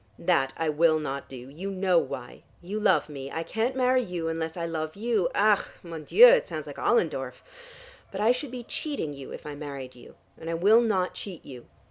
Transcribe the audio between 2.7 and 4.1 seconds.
love me. I can't marry